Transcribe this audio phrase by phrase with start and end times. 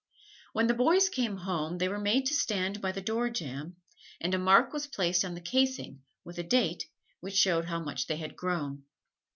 [0.53, 3.75] When the boys came home, they were made to stand by the door jamb,
[4.19, 6.87] and a mark was placed on the casing, with a date,
[7.19, 8.85] which showed how much they had grown.